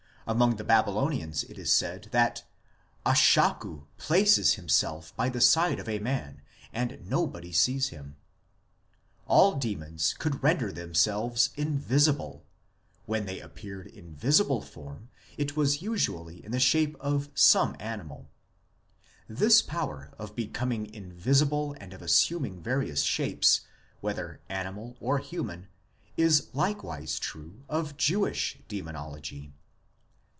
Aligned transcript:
2 0.27 0.35
Among 0.35 0.55
the 0.55 0.63
Babylonians 0.63 1.43
it 1.43 1.57
is 1.59 1.73
said 1.73 2.07
that" 2.11 2.45
Ashakku 3.05 3.87
places 3.97 4.53
himself 4.53 5.13
by 5.17 5.27
the 5.27 5.41
side 5.41 5.77
of 5.77 5.89
a 5.89 5.99
man, 5.99 6.41
and 6.71 7.01
nobody 7.05 7.51
sees 7.51 7.89
him 7.89 8.15
"*; 8.89 9.27
all 9.27 9.55
demons 9.55 10.13
could 10.17 10.41
render 10.41 10.71
themselves 10.71 11.49
invisible; 11.57 12.45
when 13.05 13.25
they 13.25 13.41
appeared 13.41 13.87
in 13.87 14.15
visible 14.15 14.61
form 14.61 15.09
it 15.37 15.57
was 15.57 15.81
usually 15.81 16.41
in 16.45 16.53
the 16.53 16.61
shape 16.61 16.95
of 17.01 17.27
some 17.35 17.75
animal 17.77 18.29
4 19.27 19.35
(see 19.35 19.35
below). 19.35 19.37
This 19.39 19.61
power 19.63 20.13
of 20.17 20.33
becoming 20.35 20.93
invisible 20.93 21.75
and 21.77 21.91
of 21.93 22.01
assuming 22.01 22.61
various 22.61 23.01
shapes, 23.03 23.61
whether 23.99 24.39
animal 24.47 24.95
or 25.01 25.17
human, 25.17 25.67
is 26.15 26.47
likewise 26.53 27.19
true 27.19 27.63
of 27.67 27.97
Jewish 27.97 28.59
Demonology. 28.69 29.51